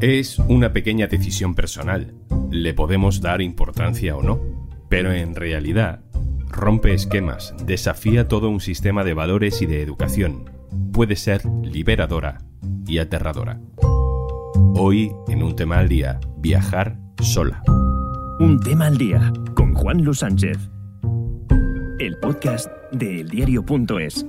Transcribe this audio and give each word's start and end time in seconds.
Es 0.00 0.38
una 0.38 0.72
pequeña 0.72 1.08
decisión 1.08 1.56
personal. 1.56 2.14
Le 2.52 2.72
podemos 2.72 3.20
dar 3.20 3.42
importancia 3.42 4.16
o 4.16 4.22
no. 4.22 4.40
Pero 4.88 5.12
en 5.12 5.34
realidad, 5.34 6.04
rompe 6.48 6.94
esquemas, 6.94 7.52
desafía 7.66 8.28
todo 8.28 8.48
un 8.48 8.60
sistema 8.60 9.02
de 9.02 9.14
valores 9.14 9.60
y 9.60 9.66
de 9.66 9.82
educación. 9.82 10.50
Puede 10.92 11.16
ser 11.16 11.44
liberadora 11.64 12.38
y 12.86 12.98
aterradora. 12.98 13.60
Hoy, 14.76 15.10
en 15.26 15.42
un 15.42 15.56
tema 15.56 15.80
al 15.80 15.88
día, 15.88 16.20
viajar 16.38 16.96
sola. 17.20 17.60
Un 18.38 18.60
tema 18.60 18.86
al 18.86 18.98
día 18.98 19.32
con 19.56 19.74
Juan 19.74 20.04
Luis 20.04 20.18
Sánchez. 20.18 20.70
El 21.98 22.16
podcast 22.18 22.70
de 22.92 23.22
eldiario.es. 23.22 24.24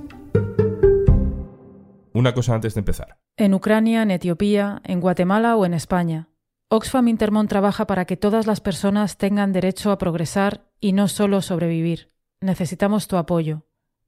Una 2.12 2.34
cosa 2.34 2.56
antes 2.56 2.74
de 2.74 2.80
empezar. 2.80 3.19
En 3.40 3.54
Ucrania, 3.54 4.02
en 4.02 4.10
Etiopía, 4.10 4.82
en 4.84 5.00
Guatemala 5.00 5.56
o 5.56 5.64
en 5.64 5.72
España. 5.72 6.28
Oxfam 6.68 7.08
Intermón 7.08 7.48
trabaja 7.48 7.86
para 7.86 8.04
que 8.04 8.18
todas 8.18 8.46
las 8.46 8.60
personas 8.60 9.16
tengan 9.16 9.54
derecho 9.54 9.92
a 9.92 9.96
progresar 9.96 10.66
y 10.78 10.92
no 10.92 11.08
solo 11.08 11.40
sobrevivir. 11.40 12.12
Necesitamos 12.42 13.08
tu 13.08 13.16
apoyo. 13.16 13.64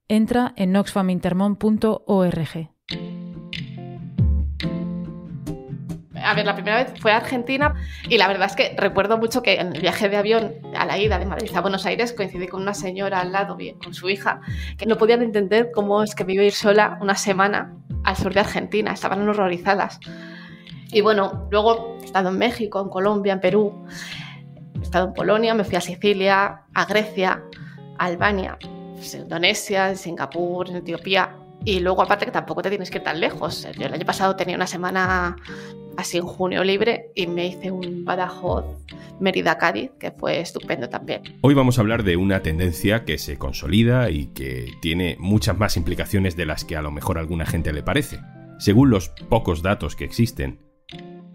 Entra 0.07 0.53
en 0.57 0.77
oxfamintermon.org. 0.77 2.73
A 6.25 6.35
ver, 6.35 6.45
la 6.45 6.55
primera 6.55 6.85
vez 6.85 6.93
fue 7.01 7.12
a 7.12 7.17
Argentina 7.17 7.75
y 8.09 8.19
la 8.19 8.29
verdad 8.29 8.49
es 8.51 8.55
que 8.55 8.75
recuerdo 8.77 9.17
mucho 9.17 9.43
que 9.43 9.55
en 9.55 9.75
el 9.75 9.81
viaje 9.81 10.11
de 10.11 10.19
avión 10.19 10.53
a 10.77 10.85
la 10.85 10.99
ida 10.99 11.19
de 11.19 11.25
Madrid 11.27 11.51
a 11.55 11.61
Buenos 11.62 11.87
Aires 11.87 12.12
coincidí 12.12 12.49
con 12.49 12.62
una 12.62 12.75
señora 12.75 13.21
al 13.21 13.33
lado, 13.33 13.57
con 13.83 13.95
su 13.95 14.09
hija, 14.09 14.41
que 14.77 14.87
no 14.87 14.99
podían 14.99 15.23
entender 15.23 15.71
cómo 15.73 16.03
es 16.03 16.15
que 16.15 16.25
me 16.25 16.35
iba 16.35 16.43
a 16.43 16.47
ir 16.47 16.53
sola 16.53 16.99
una 17.01 17.15
semana 17.15 17.82
al 18.05 18.16
sur 18.16 18.34
de 18.34 18.41
Argentina, 18.41 18.92
estaban 18.92 19.27
horrorizadas. 19.29 20.01
Y 20.92 21.00
bueno, 21.00 21.48
luego 21.50 21.97
he 22.00 22.05
estado 22.05 22.28
en 22.31 22.39
México, 22.39 22.81
en 22.81 22.89
Colombia, 22.89 23.33
en 23.33 23.41
Perú, 23.41 23.84
he 24.78 24.83
estado 24.83 25.09
en 25.09 25.14
Polonia, 25.14 25.55
me 25.55 25.64
fui 25.64 25.77
a 25.77 25.81
Sicilia, 25.81 26.62
a 26.75 26.84
Grecia, 26.84 27.42
a 27.98 28.05
Albania, 28.05 28.59
pues, 28.94 29.14
Indonesia, 29.14 29.94
Singapur, 29.94 30.70
Etiopía. 30.70 31.36
Y 31.65 31.81
luego 31.81 32.03
aparte 32.03 32.25
que 32.25 32.33
tampoco 32.33 32.63
te 32.63 32.69
tienes 32.69 32.91
que 32.91 32.99
ir 32.99 33.05
tan 33.05 33.21
lejos. 33.21 33.67
Yo 33.79 33.87
el 33.87 33.95
año 33.95 34.05
pasado 34.05 34.35
tenía 34.37 34.57
una 34.57 34.67
semana 34.67 35.37
así 35.97 36.19
en 36.19 36.25
junio 36.25 36.65
libre 36.65 37.11
y 37.15 37.27
me 37.27 37.47
hice 37.47 37.71
un 37.71 38.05
Badajoz 38.05 38.65
Mérida 39.21 39.59
Cádiz, 39.59 39.91
que 40.01 40.11
fue 40.11 40.41
estupendo 40.41 40.89
también. 40.89 41.23
Hoy 41.43 41.55
vamos 41.55 41.79
a 41.79 41.83
hablar 41.83 42.03
de 42.03 42.17
una 42.17 42.43
tendencia 42.43 43.05
que 43.05 43.19
se 43.19 43.39
consolida 43.39 44.11
y 44.11 44.27
que 44.27 44.73
tiene 44.81 45.17
muchas 45.21 45.57
más 45.57 45.77
implicaciones 45.77 46.37
de 46.37 46.47
las 46.47 46.65
que 46.65 46.77
a 46.77 46.83
lo 46.83 46.91
mejor 46.91 47.19
a 47.19 47.21
alguna 47.21 47.47
gente 47.47 47.73
le 47.73 47.83
parece. 47.83 48.19
Según 48.59 48.91
los 48.91 49.11
pocos 49.29 49.63
datos 49.63 49.95
que 49.95 50.05
existen, 50.05 50.61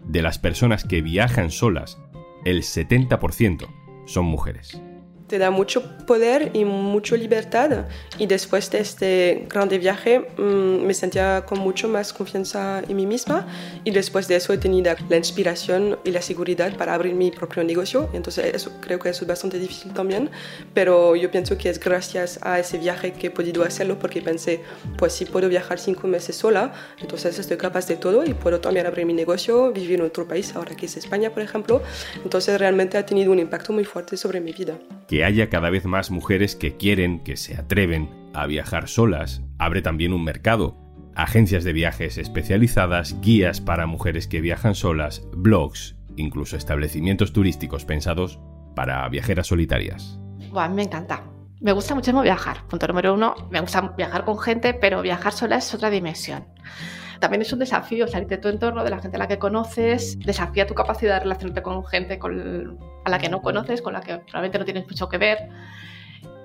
de 0.04 0.22
las 0.22 0.38
personas 0.38 0.84
que 0.84 1.02
viajan 1.02 1.50
solas, 1.50 1.98
el 2.44 2.62
70% 2.62 3.66
son 4.06 4.24
mujeres 4.26 4.82
te 5.28 5.38
da 5.38 5.50
mucho 5.50 5.82
poder 6.06 6.50
y 6.54 6.64
mucha 6.64 7.16
libertad. 7.16 7.86
Y 8.18 8.26
después 8.26 8.70
de 8.70 8.80
este 8.80 9.46
grande 9.48 9.78
viaje 9.78 10.20
mm, 10.20 10.86
me 10.86 10.94
sentía 10.94 11.44
con 11.46 11.58
mucho 11.58 11.88
más 11.88 12.12
confianza 12.12 12.82
en 12.88 12.96
mí 12.96 13.06
misma 13.06 13.46
y 13.84 13.90
después 13.90 14.26
de 14.26 14.36
eso 14.36 14.52
he 14.52 14.58
tenido 14.58 14.94
la 15.08 15.16
inspiración 15.16 15.98
y 16.04 16.10
la 16.10 16.22
seguridad 16.22 16.74
para 16.76 16.94
abrir 16.94 17.14
mi 17.14 17.30
propio 17.30 17.62
negocio. 17.62 18.08
Entonces 18.14 18.54
eso, 18.54 18.72
creo 18.80 18.98
que 18.98 19.10
eso 19.10 19.24
es 19.24 19.28
bastante 19.28 19.58
difícil 19.58 19.92
también, 19.92 20.30
pero 20.72 21.14
yo 21.14 21.30
pienso 21.30 21.58
que 21.58 21.68
es 21.68 21.78
gracias 21.78 22.38
a 22.42 22.58
ese 22.58 22.78
viaje 22.78 23.12
que 23.12 23.26
he 23.26 23.30
podido 23.30 23.62
hacerlo 23.62 23.98
porque 23.98 24.22
pensé, 24.22 24.60
pues 24.96 25.12
si 25.12 25.26
puedo 25.26 25.48
viajar 25.48 25.78
cinco 25.78 26.08
meses 26.08 26.36
sola, 26.36 26.72
entonces 27.00 27.38
estoy 27.38 27.58
capaz 27.58 27.86
de 27.86 27.96
todo 27.96 28.24
y 28.24 28.32
puedo 28.32 28.60
también 28.60 28.86
abrir 28.86 29.04
mi 29.04 29.12
negocio, 29.12 29.72
vivir 29.72 30.00
en 30.00 30.06
otro 30.06 30.26
país, 30.26 30.54
ahora 30.54 30.74
que 30.74 30.86
es 30.86 30.96
España, 30.96 31.30
por 31.30 31.42
ejemplo. 31.42 31.82
Entonces 32.24 32.58
realmente 32.58 32.96
ha 32.96 33.04
tenido 33.04 33.30
un 33.32 33.38
impacto 33.38 33.72
muy 33.72 33.84
fuerte 33.84 34.16
sobre 34.16 34.40
mi 34.40 34.52
vida 34.52 34.78
que 35.18 35.24
haya 35.24 35.50
cada 35.50 35.68
vez 35.68 35.84
más 35.84 36.12
mujeres 36.12 36.54
que 36.54 36.76
quieren, 36.76 37.18
que 37.18 37.36
se 37.36 37.56
atreven 37.56 38.08
a 38.34 38.46
viajar 38.46 38.86
solas, 38.86 39.42
abre 39.58 39.82
también 39.82 40.12
un 40.12 40.22
mercado. 40.22 40.76
Agencias 41.16 41.64
de 41.64 41.72
viajes 41.72 42.18
especializadas, 42.18 43.20
guías 43.20 43.60
para 43.60 43.88
mujeres 43.88 44.28
que 44.28 44.40
viajan 44.40 44.76
solas, 44.76 45.26
blogs, 45.32 45.96
incluso 46.14 46.56
establecimientos 46.56 47.32
turísticos 47.32 47.84
pensados 47.84 48.38
para 48.76 49.08
viajeras 49.08 49.48
solitarias. 49.48 50.20
Buah, 50.52 50.68
me 50.68 50.84
encanta. 50.84 51.24
Me 51.60 51.72
gusta 51.72 51.96
muchísimo 51.96 52.22
viajar. 52.22 52.68
Punto 52.68 52.86
número 52.86 53.14
uno, 53.14 53.34
me 53.50 53.60
gusta 53.60 53.92
viajar 53.96 54.24
con 54.24 54.38
gente, 54.38 54.72
pero 54.72 55.02
viajar 55.02 55.32
sola 55.32 55.56
es 55.56 55.74
otra 55.74 55.90
dimensión. 55.90 56.46
También 57.20 57.42
es 57.42 57.52
un 57.52 57.58
desafío 57.58 58.06
salir 58.06 58.28
de 58.28 58.38
tu 58.38 58.48
entorno, 58.48 58.84
de 58.84 58.90
la 58.90 59.00
gente 59.00 59.16
a 59.16 59.20
la 59.20 59.28
que 59.28 59.38
conoces, 59.38 60.18
desafía 60.20 60.66
tu 60.66 60.74
capacidad 60.74 61.14
de 61.14 61.20
relacionarte 61.20 61.62
con 61.62 61.84
gente 61.86 62.18
a 63.04 63.10
la 63.10 63.18
que 63.18 63.28
no 63.28 63.42
conoces, 63.42 63.82
con 63.82 63.92
la 63.92 64.00
que 64.00 64.18
probablemente 64.18 64.58
no 64.58 64.64
tienes 64.64 64.86
mucho 64.86 65.08
que 65.08 65.18
ver. 65.18 65.48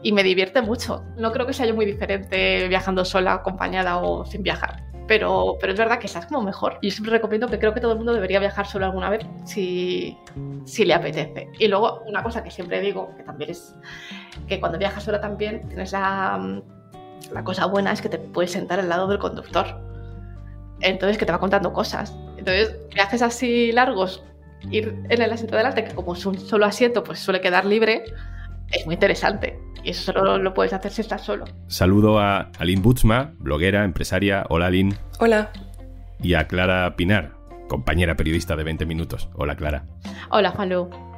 Y 0.01 0.11
me 0.11 0.23
divierte 0.23 0.61
mucho. 0.61 1.03
No 1.17 1.31
creo 1.31 1.45
que 1.45 1.53
sea 1.53 1.65
yo 1.65 1.75
muy 1.75 1.85
diferente 1.85 2.67
viajando 2.67 3.05
sola, 3.05 3.33
acompañada 3.33 3.97
o 3.97 4.25
sin 4.25 4.43
viajar. 4.43 4.83
Pero, 5.07 5.57
pero 5.59 5.73
es 5.73 5.79
verdad 5.79 5.99
que 5.99 6.07
estás 6.07 6.25
como 6.25 6.41
mejor. 6.41 6.79
Y 6.81 6.91
siempre 6.91 7.11
recomiendo 7.11 7.47
que 7.47 7.59
creo 7.59 7.73
que 7.73 7.79
todo 7.79 7.91
el 7.91 7.97
mundo 7.97 8.13
debería 8.13 8.39
viajar 8.39 8.65
solo 8.65 8.85
alguna 8.85 9.09
vez 9.09 9.25
si, 9.45 10.17
si 10.65 10.85
le 10.85 10.93
apetece. 10.93 11.49
Y 11.59 11.67
luego, 11.67 12.01
una 12.07 12.23
cosa 12.23 12.43
que 12.43 12.51
siempre 12.51 12.81
digo, 12.81 13.13
que 13.15 13.23
también 13.23 13.51
es 13.51 13.75
que 14.47 14.59
cuando 14.59 14.77
viajas 14.77 15.03
sola 15.03 15.21
también 15.21 15.67
tienes 15.67 15.91
la, 15.91 16.61
la 17.31 17.43
cosa 17.43 17.65
buena 17.65 17.91
es 17.91 18.01
que 18.01 18.09
te 18.09 18.17
puedes 18.17 18.51
sentar 18.51 18.79
al 18.79 18.89
lado 18.89 19.07
del 19.07 19.19
conductor 19.19 19.92
entonces 20.83 21.17
que 21.17 21.25
te 21.25 21.31
va 21.31 21.39
contando 21.39 21.73
cosas. 21.73 22.15
Entonces, 22.37 22.77
viajes 22.93 23.21
así 23.21 23.71
largos, 23.71 24.23
ir 24.69 24.95
en 25.09 25.21
el 25.21 25.31
asiento 25.31 25.55
delante, 25.55 25.83
que 25.83 25.95
como 25.95 26.13
es 26.13 26.25
un 26.25 26.37
solo 26.37 26.65
asiento, 26.65 27.03
pues 27.03 27.19
suele 27.19 27.41
quedar 27.41 27.65
libre, 27.65 28.03
es 28.71 28.85
muy 28.85 28.95
interesante. 28.95 29.59
Y 29.83 29.89
eso 29.89 30.13
solo 30.13 30.37
lo 30.37 30.53
puedes 30.53 30.73
hacer 30.73 30.91
si 30.91 31.01
estás 31.01 31.21
solo. 31.21 31.45
Saludo 31.67 32.19
a 32.19 32.51
Aline 32.59 32.81
Butzma, 32.81 33.33
bloguera, 33.37 33.83
empresaria. 33.83 34.45
Hola, 34.49 34.67
Aline. 34.67 34.95
Hola. 35.19 35.51
Y 36.21 36.35
a 36.35 36.47
Clara 36.47 36.95
Pinar, 36.95 37.33
compañera 37.67 38.15
periodista 38.15 38.55
de 38.55 38.63
20 38.63 38.85
minutos. 38.85 39.29
Hola, 39.33 39.55
Clara. 39.55 39.85
Hola, 40.29 40.51
Juanlu. 40.51 41.12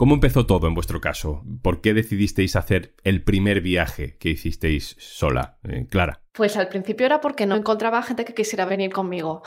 ¿Cómo 0.00 0.14
empezó 0.14 0.46
todo 0.46 0.66
en 0.66 0.72
vuestro 0.72 0.98
caso? 0.98 1.42
¿Por 1.60 1.82
qué 1.82 1.92
decidisteis 1.92 2.56
hacer 2.56 2.94
el 3.04 3.22
primer 3.22 3.60
viaje 3.60 4.16
que 4.16 4.30
hicisteis 4.30 4.96
sola, 4.98 5.58
eh, 5.68 5.88
Clara? 5.90 6.22
Pues 6.32 6.56
al 6.56 6.68
principio 6.68 7.04
era 7.04 7.20
porque 7.20 7.44
no 7.44 7.54
encontraba 7.54 8.02
gente 8.02 8.24
que 8.24 8.32
quisiera 8.32 8.64
venir 8.64 8.94
conmigo. 8.94 9.42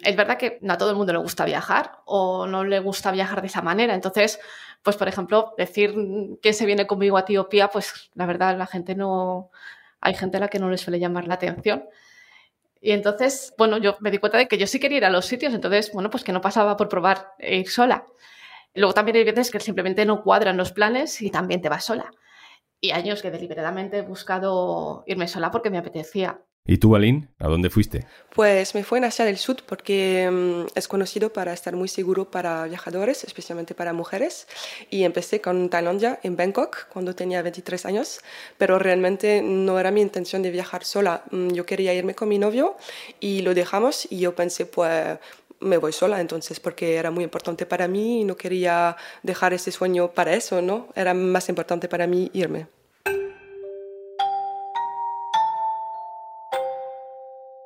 Es 0.00 0.16
verdad 0.16 0.38
que 0.38 0.58
no 0.60 0.72
a 0.72 0.76
todo 0.76 0.90
el 0.90 0.96
mundo 0.96 1.12
le 1.12 1.20
gusta 1.20 1.44
viajar 1.44 2.00
o 2.04 2.48
no 2.48 2.64
le 2.64 2.80
gusta 2.80 3.12
viajar 3.12 3.42
de 3.42 3.46
esa 3.46 3.62
manera. 3.62 3.94
Entonces, 3.94 4.40
pues 4.82 4.96
por 4.96 5.06
ejemplo, 5.06 5.54
decir 5.56 5.94
que 6.42 6.52
se 6.52 6.66
viene 6.66 6.88
conmigo 6.88 7.16
a 7.16 7.20
Etiopía, 7.20 7.68
pues 7.68 8.10
la 8.14 8.26
verdad 8.26 8.58
la 8.58 8.66
gente 8.66 8.96
no... 8.96 9.52
Hay 10.00 10.14
gente 10.14 10.38
a 10.38 10.40
la 10.40 10.48
que 10.48 10.58
no 10.58 10.68
le 10.68 10.78
suele 10.78 10.98
llamar 10.98 11.28
la 11.28 11.34
atención. 11.34 11.84
Y 12.80 12.90
entonces, 12.90 13.54
bueno, 13.56 13.78
yo 13.78 13.96
me 14.00 14.10
di 14.10 14.18
cuenta 14.18 14.36
de 14.38 14.48
que 14.48 14.58
yo 14.58 14.66
sí 14.66 14.80
quería 14.80 14.98
ir 14.98 15.04
a 15.04 15.10
los 15.10 15.26
sitios, 15.26 15.54
entonces, 15.54 15.92
bueno, 15.92 16.10
pues 16.10 16.24
que 16.24 16.32
no 16.32 16.40
pasaba 16.40 16.76
por 16.76 16.88
probar 16.88 17.34
ir 17.38 17.70
sola. 17.70 18.04
Luego 18.74 18.94
también 18.94 19.16
hay 19.16 19.24
veces 19.24 19.50
que 19.50 19.60
simplemente 19.60 20.04
no 20.04 20.22
cuadran 20.22 20.56
los 20.56 20.72
planes 20.72 21.20
y 21.22 21.30
también 21.30 21.60
te 21.60 21.68
vas 21.68 21.84
sola. 21.84 22.10
Y 22.80 22.90
años 22.90 23.22
que 23.22 23.30
deliberadamente 23.30 23.98
he 23.98 24.02
buscado 24.02 25.04
irme 25.06 25.28
sola 25.28 25.50
porque 25.50 25.70
me 25.70 25.78
apetecía. 25.78 26.40
¿Y 26.64 26.78
tú, 26.78 26.94
Aline? 26.94 27.28
¿A 27.40 27.48
dónde 27.48 27.70
fuiste? 27.70 28.06
Pues 28.36 28.76
me 28.76 28.84
fui 28.84 28.98
en 28.98 29.04
Asia 29.04 29.24
del 29.24 29.36
Sur 29.36 29.56
porque 29.66 30.30
mm, 30.30 30.78
es 30.78 30.86
conocido 30.86 31.32
para 31.32 31.52
estar 31.52 31.74
muy 31.74 31.88
seguro 31.88 32.30
para 32.30 32.64
viajadores, 32.66 33.24
especialmente 33.24 33.74
para 33.74 33.92
mujeres. 33.92 34.46
Y 34.88 35.02
empecé 35.02 35.40
con 35.40 35.68
Tailandia, 35.70 36.20
en 36.22 36.36
Bangkok, 36.36 36.86
cuando 36.88 37.16
tenía 37.16 37.42
23 37.42 37.84
años. 37.86 38.20
Pero 38.58 38.78
realmente 38.78 39.42
no 39.42 39.80
era 39.80 39.90
mi 39.90 40.02
intención 40.02 40.42
de 40.42 40.52
viajar 40.52 40.84
sola. 40.84 41.24
Mm, 41.32 41.48
yo 41.48 41.66
quería 41.66 41.94
irme 41.94 42.14
con 42.14 42.28
mi 42.28 42.38
novio 42.38 42.76
y 43.18 43.42
lo 43.42 43.54
dejamos. 43.54 44.06
Y 44.08 44.20
yo 44.20 44.36
pensé, 44.36 44.64
pues 44.64 45.18
me 45.62 45.78
voy 45.78 45.92
sola 45.92 46.20
entonces 46.20 46.60
porque 46.60 46.96
era 46.96 47.10
muy 47.10 47.24
importante 47.24 47.66
para 47.66 47.88
mí 47.88 48.20
y 48.20 48.24
no 48.24 48.36
quería 48.36 48.96
dejar 49.22 49.54
ese 49.54 49.72
sueño 49.72 50.12
para 50.12 50.34
eso, 50.34 50.60
¿no? 50.60 50.88
Era 50.94 51.14
más 51.14 51.48
importante 51.48 51.88
para 51.88 52.06
mí 52.06 52.30
irme. 52.34 52.66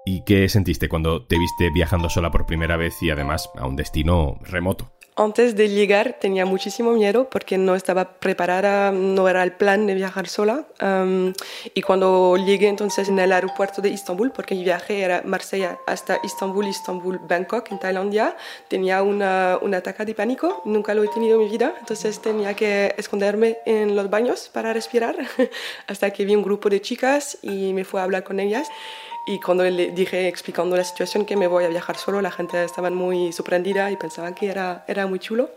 ¿Y 0.08 0.22
qué 0.22 0.48
sentiste 0.48 0.88
cuando 0.88 1.26
te 1.26 1.36
viste 1.36 1.70
viajando 1.70 2.08
sola 2.08 2.30
por 2.30 2.46
primera 2.46 2.76
vez 2.76 3.02
y 3.02 3.10
además 3.10 3.50
a 3.56 3.66
un 3.66 3.74
destino 3.74 4.38
remoto? 4.42 4.95
Antes 5.18 5.56
de 5.56 5.70
llegar 5.70 6.18
tenía 6.20 6.44
muchísimo 6.44 6.92
miedo 6.92 7.30
porque 7.30 7.56
no 7.56 7.74
estaba 7.74 8.04
preparada, 8.20 8.92
no 8.92 9.26
era 9.30 9.42
el 9.44 9.52
plan 9.52 9.86
de 9.86 9.94
viajar 9.94 10.28
sola. 10.28 10.66
y 11.72 11.80
cuando 11.80 12.36
llegué 12.36 12.68
entonces 12.68 13.08
en 13.08 13.18
el 13.18 13.32
aeropuerto 13.32 13.80
de 13.80 13.88
Istambul, 13.88 14.30
porque 14.30 14.54
mi 14.54 14.62
viaje 14.62 15.00
era 15.00 15.22
Marsella 15.24 15.78
hasta 15.86 16.18
Istambul, 16.22 16.66
Istambul, 16.66 17.18
Bangkok, 17.26 17.72
en 17.72 17.78
Tailandia, 17.78 18.36
tenía 18.68 19.02
una, 19.02 19.58
un 19.62 19.74
ataque 19.74 20.04
de 20.04 20.14
pánico. 20.14 20.60
Nunca 20.66 20.92
lo 20.92 21.02
he 21.02 21.08
tenido 21.08 21.36
en 21.40 21.44
mi 21.44 21.50
vida, 21.50 21.74
entonces 21.80 22.20
tenía 22.20 22.52
que 22.52 22.94
esconderme 22.98 23.56
en 23.64 23.96
los 23.96 24.10
baños 24.10 24.50
para 24.52 24.74
respirar 24.74 25.16
hasta 25.86 26.10
que 26.10 26.26
vi 26.26 26.36
un 26.36 26.42
grupo 26.42 26.68
de 26.68 26.82
chicas 26.82 27.38
y 27.40 27.72
me 27.72 27.84
fui 27.84 28.00
a 28.00 28.02
hablar 28.02 28.22
con 28.22 28.38
ellas. 28.38 28.68
Y 29.28 29.40
cuando 29.40 29.64
le 29.64 29.90
dije, 29.90 30.28
explicando 30.28 30.76
la 30.76 30.84
situación, 30.84 31.24
que 31.24 31.36
me 31.36 31.48
voy 31.48 31.64
a 31.64 31.68
viajar 31.68 31.96
solo, 31.96 32.20
la 32.22 32.30
gente 32.30 32.62
estaba 32.62 32.90
muy 32.90 33.32
sorprendida 33.32 33.90
y 33.90 33.96
pensaban 33.96 34.34
que 34.34 34.46
era, 34.46 34.84
era 34.86 35.08
muy 35.08 35.18
chulo. 35.18 35.50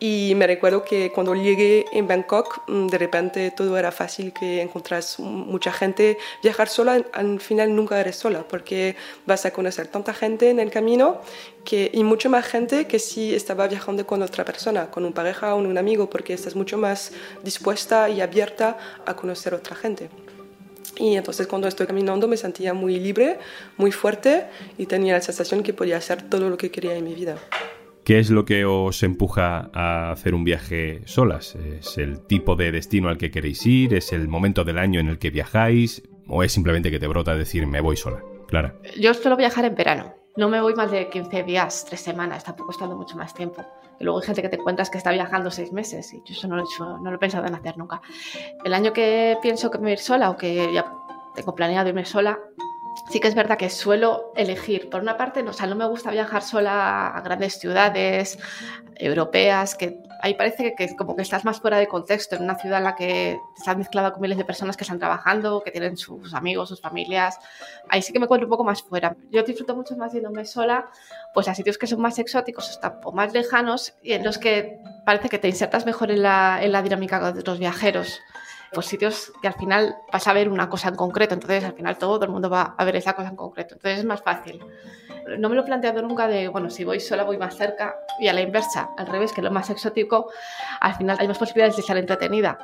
Y 0.00 0.32
me 0.36 0.46
recuerdo 0.46 0.84
que 0.84 1.12
cuando 1.12 1.34
llegué 1.34 1.84
en 1.92 2.08
Bangkok, 2.08 2.62
mm, 2.66 2.86
de 2.88 2.98
repente 2.98 3.50
todo 3.50 3.76
era 3.76 3.92
fácil, 3.92 4.32
que 4.32 4.62
encontrás 4.62 5.18
mucha 5.18 5.70
gente. 5.70 6.16
Viajar 6.42 6.68
sola, 6.68 7.04
al 7.12 7.40
final 7.40 7.76
nunca 7.76 8.00
eres 8.00 8.16
sola, 8.16 8.42
porque 8.48 8.96
vas 9.26 9.44
a 9.44 9.52
conocer 9.52 9.86
tanta 9.88 10.14
gente 10.14 10.48
en 10.48 10.58
el 10.58 10.70
camino 10.70 11.20
que, 11.64 11.90
y 11.92 12.04
mucha 12.04 12.28
más 12.28 12.46
gente 12.46 12.86
que 12.86 12.98
si 12.98 13.34
estaba 13.34 13.68
viajando 13.68 14.06
con 14.06 14.22
otra 14.22 14.44
persona, 14.44 14.90
con 14.90 15.04
un 15.04 15.12
pareja 15.12 15.54
o 15.54 15.58
un 15.58 15.78
amigo, 15.78 16.08
porque 16.08 16.32
estás 16.32 16.56
mucho 16.56 16.78
más 16.78 17.12
dispuesta 17.42 18.08
y 18.08 18.20
abierta 18.20 18.78
a 19.06 19.14
conocer 19.14 19.54
otra 19.54 19.76
gente. 19.76 20.08
Y 20.98 21.16
entonces 21.16 21.46
cuando 21.46 21.68
estoy 21.68 21.86
caminando 21.86 22.28
me 22.28 22.36
sentía 22.36 22.74
muy 22.74 22.98
libre, 23.00 23.38
muy 23.76 23.92
fuerte 23.92 24.46
y 24.78 24.86
tenía 24.86 25.14
la 25.14 25.20
sensación 25.20 25.62
que 25.62 25.72
podía 25.72 25.96
hacer 25.96 26.22
todo 26.22 26.48
lo 26.48 26.56
que 26.56 26.70
quería 26.70 26.94
en 26.96 27.04
mi 27.04 27.14
vida. 27.14 27.36
¿Qué 28.04 28.18
es 28.18 28.28
lo 28.28 28.44
que 28.44 28.66
os 28.66 29.02
empuja 29.02 29.70
a 29.72 30.12
hacer 30.12 30.34
un 30.34 30.44
viaje 30.44 31.00
solas? 31.06 31.56
¿Es 31.56 31.96
el 31.96 32.20
tipo 32.20 32.54
de 32.54 32.70
destino 32.70 33.08
al 33.08 33.16
que 33.16 33.30
queréis 33.30 33.64
ir? 33.64 33.94
¿Es 33.94 34.12
el 34.12 34.28
momento 34.28 34.62
del 34.62 34.78
año 34.78 35.00
en 35.00 35.08
el 35.08 35.18
que 35.18 35.30
viajáis? 35.30 36.02
¿O 36.28 36.42
es 36.42 36.52
simplemente 36.52 36.90
que 36.90 36.98
te 36.98 37.06
brota 37.06 37.34
decir 37.34 37.66
me 37.66 37.80
voy 37.80 37.96
sola? 37.96 38.22
Clara. 38.46 38.76
Yo 39.00 39.14
suelo 39.14 39.36
viajar 39.36 39.64
en 39.64 39.74
verano. 39.74 40.14
No 40.36 40.50
me 40.50 40.60
voy 40.60 40.74
más 40.74 40.90
de 40.90 41.08
15 41.08 41.44
días, 41.44 41.86
3 41.88 41.98
semanas, 41.98 42.44
tampoco 42.44 42.72
estando 42.72 42.94
mucho 42.94 43.16
más 43.16 43.32
tiempo. 43.32 43.64
Y 43.98 44.04
luego 44.04 44.20
hay 44.20 44.26
gente 44.26 44.42
que 44.42 44.48
te 44.48 44.56
encuentras 44.56 44.90
que 44.90 44.98
está 44.98 45.10
viajando 45.10 45.50
6 45.50 45.72
meses 45.72 46.12
y 46.12 46.18
yo 46.18 46.34
eso 46.34 46.48
no 46.48 46.56
lo, 46.56 46.62
he 46.62 46.64
hecho, 46.64 46.98
no 46.98 47.10
lo 47.10 47.16
he 47.16 47.18
pensado 47.18 47.46
en 47.46 47.54
hacer 47.54 47.76
nunca. 47.78 48.00
El 48.64 48.74
año 48.74 48.92
que 48.92 49.38
pienso 49.42 49.70
que 49.70 49.78
me 49.78 49.92
ir 49.92 49.98
sola 49.98 50.30
o 50.30 50.36
que 50.36 50.72
ya 50.72 50.92
tengo 51.34 51.54
planeado 51.54 51.88
irme 51.88 52.04
sola, 52.04 52.38
sí 53.10 53.20
que 53.20 53.28
es 53.28 53.34
verdad 53.34 53.58
que 53.58 53.70
suelo 53.70 54.32
elegir, 54.34 54.88
por 54.90 55.00
una 55.00 55.16
parte, 55.16 55.42
no, 55.42 55.50
o 55.50 55.66
no 55.66 55.74
me 55.74 55.86
gusta 55.86 56.10
viajar 56.10 56.42
sola 56.42 57.08
a 57.08 57.20
grandes 57.20 57.58
ciudades 57.58 58.38
europeas, 58.96 59.74
que 59.74 59.98
ahí 60.20 60.34
parece 60.34 60.74
que, 60.76 60.94
como 60.96 61.16
que 61.16 61.22
estás 61.22 61.44
más 61.44 61.60
fuera 61.60 61.78
de 61.78 61.86
contexto, 61.86 62.36
en 62.36 62.42
una 62.42 62.56
ciudad 62.58 62.78
en 62.78 62.84
la 62.84 62.94
que 62.94 63.38
estás 63.56 63.76
mezclada 63.76 64.12
con 64.12 64.22
miles 64.22 64.38
de 64.38 64.44
personas 64.44 64.76
que 64.76 64.84
están 64.84 64.98
trabajando, 64.98 65.62
que 65.62 65.70
tienen 65.70 65.96
sus 65.96 66.32
amigos, 66.34 66.68
sus 66.68 66.80
familias, 66.80 67.38
ahí 67.88 68.02
sí 68.02 68.12
que 68.12 68.18
me 68.18 68.24
encuentro 68.24 68.46
un 68.46 68.50
poco 68.50 68.64
más 68.64 68.82
fuera. 68.82 69.16
Yo 69.30 69.42
disfruto 69.42 69.74
mucho 69.74 69.96
más 69.96 70.12
yéndome 70.12 70.44
sola, 70.44 70.86
pues 71.34 71.48
a 71.48 71.54
sitios 71.54 71.78
que 71.78 71.86
son 71.86 72.00
más 72.00 72.18
exóticos, 72.18 72.80
o 73.04 73.12
más 73.12 73.32
lejanos, 73.32 73.94
y 74.02 74.12
en 74.12 74.24
los 74.24 74.38
que 74.38 74.78
parece 75.04 75.28
que 75.28 75.38
te 75.38 75.48
insertas 75.48 75.84
mejor 75.84 76.10
en 76.10 76.22
la, 76.22 76.60
en 76.62 76.72
la 76.72 76.82
dinámica 76.82 77.32
de 77.32 77.42
los 77.42 77.58
viajeros 77.58 78.20
pues 78.74 78.86
sitios 78.86 79.32
que 79.40 79.48
al 79.48 79.54
final 79.54 79.96
vas 80.12 80.26
a 80.26 80.32
ver 80.32 80.48
una 80.48 80.68
cosa 80.68 80.88
en 80.88 80.96
concreto, 80.96 81.34
entonces 81.34 81.64
al 81.64 81.74
final 81.74 81.96
todo 81.96 82.22
el 82.24 82.30
mundo 82.30 82.50
va 82.50 82.74
a 82.76 82.84
ver 82.84 82.96
esa 82.96 83.14
cosa 83.14 83.30
en 83.30 83.36
concreto, 83.36 83.74
entonces 83.74 84.00
es 84.00 84.04
más 84.04 84.22
fácil. 84.22 84.60
No 85.38 85.48
me 85.48 85.54
lo 85.54 85.62
he 85.62 85.64
planteado 85.64 86.02
nunca 86.02 86.28
de, 86.28 86.48
bueno, 86.48 86.68
si 86.68 86.84
voy 86.84 87.00
sola 87.00 87.24
voy 87.24 87.38
más 87.38 87.56
cerca 87.56 87.94
y 88.20 88.28
a 88.28 88.32
la 88.34 88.42
inversa, 88.42 88.90
al 88.98 89.06
revés, 89.06 89.32
que 89.32 89.40
lo 89.40 89.50
más 89.50 89.70
exótico, 89.70 90.30
al 90.80 90.94
final 90.94 91.16
hay 91.18 91.28
más 91.28 91.38
posibilidades 91.38 91.76
de 91.76 91.80
estar 91.80 91.96
entretenida 91.96 92.58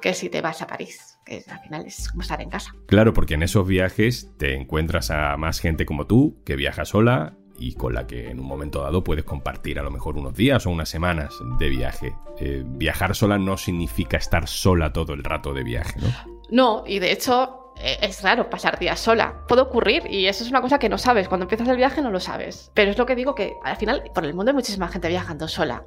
que 0.00 0.14
si 0.14 0.28
te 0.28 0.40
vas 0.42 0.60
a 0.60 0.66
París, 0.66 1.18
que 1.24 1.44
al 1.48 1.60
final 1.60 1.86
es 1.86 2.08
como 2.08 2.22
estar 2.22 2.40
en 2.40 2.50
casa. 2.50 2.72
Claro, 2.86 3.12
porque 3.14 3.34
en 3.34 3.42
esos 3.42 3.66
viajes 3.66 4.30
te 4.36 4.56
encuentras 4.56 5.10
a 5.10 5.36
más 5.36 5.60
gente 5.60 5.86
como 5.86 6.06
tú, 6.06 6.42
que 6.44 6.56
viaja 6.56 6.84
sola 6.84 7.36
y 7.62 7.74
con 7.74 7.94
la 7.94 8.06
que 8.06 8.28
en 8.28 8.40
un 8.40 8.46
momento 8.46 8.82
dado 8.82 9.04
puedes 9.04 9.24
compartir 9.24 9.78
a 9.78 9.82
lo 9.82 9.90
mejor 9.90 10.16
unos 10.18 10.34
días 10.34 10.66
o 10.66 10.70
unas 10.70 10.88
semanas 10.88 11.32
de 11.58 11.68
viaje. 11.68 12.16
Eh, 12.38 12.64
viajar 12.66 13.14
sola 13.14 13.38
no 13.38 13.56
significa 13.56 14.16
estar 14.16 14.48
sola 14.48 14.92
todo 14.92 15.12
el 15.12 15.22
rato 15.22 15.54
de 15.54 15.62
viaje, 15.62 16.00
¿no? 16.00 16.08
No, 16.50 16.84
y 16.86 16.98
de 16.98 17.12
hecho 17.12 17.72
eh, 17.76 17.98
es 18.02 18.22
raro 18.22 18.50
pasar 18.50 18.78
días 18.78 18.98
sola. 18.98 19.44
Puede 19.46 19.62
ocurrir 19.62 20.02
y 20.10 20.26
eso 20.26 20.42
es 20.42 20.50
una 20.50 20.60
cosa 20.60 20.78
que 20.78 20.88
no 20.88 20.98
sabes. 20.98 21.28
Cuando 21.28 21.44
empiezas 21.44 21.68
el 21.68 21.76
viaje 21.76 22.02
no 22.02 22.10
lo 22.10 22.20
sabes. 22.20 22.72
Pero 22.74 22.90
es 22.90 22.98
lo 22.98 23.06
que 23.06 23.14
digo 23.14 23.34
que 23.34 23.54
al 23.62 23.76
final 23.76 24.02
por 24.12 24.24
el 24.24 24.34
mundo 24.34 24.50
hay 24.50 24.56
muchísima 24.56 24.88
gente 24.88 25.08
viajando 25.08 25.46
sola. 25.46 25.84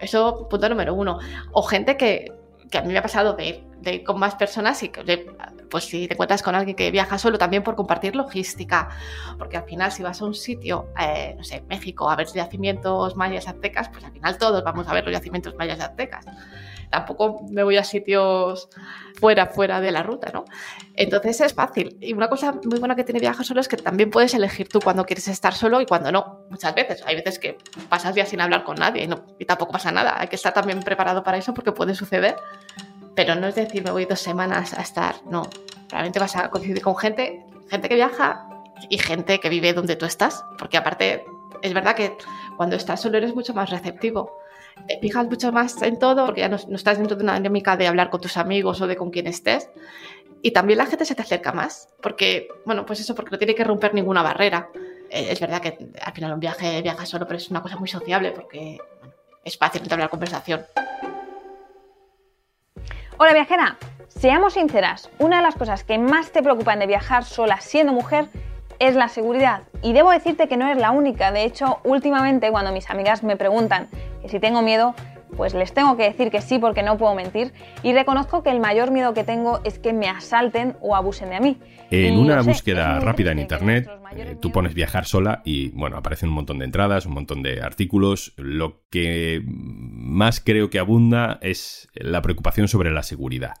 Eso, 0.00 0.48
punto 0.48 0.68
número 0.68 0.94
uno. 0.94 1.18
O 1.52 1.62
gente 1.62 1.96
que, 1.96 2.32
que 2.70 2.78
a 2.78 2.82
mí 2.82 2.92
me 2.92 2.98
ha 2.98 3.02
pasado 3.02 3.34
de 3.34 3.64
ir, 3.82 4.04
con 4.04 4.18
más 4.18 4.34
personas 4.36 4.82
y 4.82 4.88
que, 4.90 5.26
pues 5.70 5.84
si 5.84 6.06
te 6.06 6.14
encuentras 6.14 6.42
con 6.42 6.54
alguien 6.54 6.76
que 6.76 6.90
viaja 6.90 7.18
solo, 7.18 7.38
también 7.38 7.62
por 7.62 7.74
compartir 7.74 8.14
logística, 8.14 8.88
porque 9.38 9.56
al 9.56 9.64
final 9.64 9.90
si 9.90 10.02
vas 10.02 10.20
a 10.22 10.24
un 10.24 10.34
sitio, 10.34 10.88
eh, 10.98 11.34
no 11.36 11.44
sé, 11.44 11.64
México, 11.68 12.08
a 12.08 12.16
ver 12.16 12.26
yacimientos 12.28 13.16
mayas 13.16 13.48
aztecas, 13.48 13.88
pues 13.88 14.04
al 14.04 14.12
final 14.12 14.38
todos 14.38 14.62
vamos 14.62 14.86
a 14.88 14.94
ver 14.94 15.04
los 15.04 15.12
yacimientos 15.12 15.54
mayas 15.56 15.80
aztecas. 15.80 16.24
Tampoco 16.92 17.40
me 17.48 17.62
voy 17.62 17.78
a 17.78 17.84
sitios 17.84 18.68
fuera, 19.18 19.46
fuera 19.46 19.80
de 19.80 19.90
la 19.90 20.02
ruta, 20.02 20.30
¿no? 20.30 20.44
Entonces 20.94 21.40
es 21.40 21.54
fácil. 21.54 21.96
Y 22.02 22.12
una 22.12 22.28
cosa 22.28 22.52
muy 22.64 22.78
buena 22.78 22.94
que 22.94 23.02
tiene 23.02 23.18
viajar 23.18 23.46
solo 23.46 23.62
es 23.62 23.68
que 23.68 23.78
también 23.78 24.10
puedes 24.10 24.34
elegir 24.34 24.68
tú 24.68 24.78
cuando 24.78 25.06
quieres 25.06 25.26
estar 25.28 25.54
solo 25.54 25.80
y 25.80 25.86
cuando 25.86 26.12
no. 26.12 26.40
Muchas 26.50 26.74
veces. 26.74 27.02
Hay 27.06 27.16
veces 27.16 27.38
que 27.38 27.56
pasas 27.88 28.14
días 28.14 28.28
sin 28.28 28.42
hablar 28.42 28.62
con 28.62 28.76
nadie 28.76 29.04
y, 29.04 29.42
y 29.42 29.46
tampoco 29.46 29.72
pasa 29.72 29.90
nada. 29.90 30.20
Hay 30.20 30.28
que 30.28 30.36
estar 30.36 30.52
también 30.52 30.80
preparado 30.82 31.22
para 31.22 31.38
eso 31.38 31.54
porque 31.54 31.72
puede 31.72 31.94
suceder. 31.94 32.36
Pero 33.14 33.34
no 33.34 33.46
es 33.46 33.54
decir, 33.54 33.82
me 33.82 33.90
voy 33.90 34.04
dos 34.04 34.20
semanas 34.20 34.74
a 34.74 34.82
estar, 34.82 35.16
no. 35.24 35.48
Realmente 35.88 36.18
vas 36.18 36.36
a 36.36 36.50
coincidir 36.50 36.82
con 36.82 36.96
gente, 36.96 37.42
gente 37.70 37.88
que 37.88 37.94
viaja 37.94 38.46
y 38.90 38.98
gente 38.98 39.40
que 39.40 39.48
vive 39.48 39.72
donde 39.72 39.96
tú 39.96 40.04
estás. 40.04 40.44
Porque 40.58 40.76
aparte, 40.76 41.24
es 41.62 41.72
verdad 41.72 41.96
que 41.96 42.18
cuando 42.58 42.76
estás 42.76 43.00
solo 43.00 43.16
eres 43.16 43.34
mucho 43.34 43.54
más 43.54 43.70
receptivo. 43.70 44.41
Te 44.88 44.98
fijas 45.00 45.26
mucho 45.26 45.52
más 45.52 45.80
en 45.82 45.98
todo 45.98 46.26
porque 46.26 46.40
ya 46.42 46.48
no, 46.48 46.56
estás 46.56 46.98
dentro 46.98 47.16
de 47.16 47.22
una 47.22 47.34
dinámica 47.34 47.76
de 47.76 47.86
hablar 47.86 48.10
con 48.10 48.20
tus 48.20 48.36
amigos 48.36 48.80
o 48.80 48.86
de 48.86 48.96
con 48.96 49.10
quien 49.10 49.26
estés. 49.26 49.68
Y 50.42 50.50
también 50.50 50.78
la 50.78 50.86
gente 50.86 51.04
se 51.04 51.14
te 51.14 51.22
acerca 51.22 51.52
más. 51.52 51.88
Porque, 52.02 52.48
bueno, 52.64 52.84
pues 52.84 53.00
eso, 53.00 53.14
porque 53.14 53.30
no 53.30 53.38
tiene 53.38 53.54
que 53.54 53.64
romper 53.64 53.94
ninguna 53.94 54.22
barrera. 54.22 54.68
Eh, 55.10 55.28
es 55.30 55.40
verdad 55.40 55.60
que 55.60 55.78
al 56.02 56.12
final 56.12 56.32
un 56.32 56.40
viaje 56.40 56.82
viaja 56.82 57.06
solo, 57.06 57.26
pero 57.26 57.38
es 57.38 57.50
una 57.50 57.62
cosa 57.62 57.76
muy 57.76 57.88
sociable 57.88 58.32
porque 58.32 58.78
es 59.44 59.58
fácil 59.58 59.82
entablar 59.82 60.08
conversación. 60.08 60.64
Hola 63.18 63.34
viajera, 63.34 63.76
seamos 64.08 64.54
sinceras, 64.54 65.10
una 65.18 65.36
de 65.36 65.42
las 65.42 65.54
cosas 65.54 65.84
que 65.84 65.98
más 65.98 66.32
te 66.32 66.42
preocupan 66.42 66.78
de 66.78 66.86
viajar 66.86 67.24
sola 67.24 67.60
siendo 67.60 67.92
mujer 67.92 68.28
es 68.82 68.96
la 68.96 69.08
seguridad. 69.08 69.62
Y 69.80 69.92
debo 69.92 70.10
decirte 70.10 70.48
que 70.48 70.56
no 70.56 70.66
eres 70.66 70.78
la 70.78 70.90
única, 70.90 71.30
de 71.30 71.44
hecho 71.44 71.78
últimamente 71.84 72.50
cuando 72.50 72.72
mis 72.72 72.90
amigas 72.90 73.22
me 73.22 73.36
preguntan 73.36 73.86
que 74.20 74.28
si 74.28 74.40
tengo 74.40 74.60
miedo, 74.60 74.94
pues 75.36 75.54
les 75.54 75.72
tengo 75.72 75.96
que 75.96 76.02
decir 76.02 76.30
que 76.30 76.40
sí 76.40 76.58
porque 76.58 76.82
no 76.82 76.98
puedo 76.98 77.14
mentir 77.14 77.52
y 77.84 77.92
reconozco 77.92 78.42
que 78.42 78.50
el 78.50 78.58
mayor 78.58 78.90
miedo 78.90 79.14
que 79.14 79.22
tengo 79.22 79.60
es 79.64 79.78
que 79.78 79.92
me 79.92 80.08
asalten 80.08 80.76
o 80.80 80.96
abusen 80.96 81.30
de 81.30 81.40
mí. 81.40 81.58
En 81.90 82.18
una 82.18 82.42
búsqueda 82.42 82.98
rápida 82.98 83.30
en 83.30 83.38
internet, 83.38 83.88
eh, 84.16 84.36
tú 84.40 84.50
pones 84.50 84.74
viajar 84.74 85.04
sola 85.04 85.42
y 85.44 85.70
bueno, 85.70 85.96
aparecen 85.96 86.30
un 86.30 86.34
montón 86.34 86.58
de 86.58 86.64
entradas, 86.64 87.06
un 87.06 87.14
montón 87.14 87.42
de 87.42 87.62
artículos. 87.62 88.34
Lo 88.36 88.82
que 88.90 89.42
más 89.46 90.40
creo 90.40 90.70
que 90.70 90.80
abunda 90.80 91.38
es 91.40 91.88
la 91.94 92.20
preocupación 92.20 92.66
sobre 92.66 92.90
la 92.90 93.04
seguridad. 93.04 93.54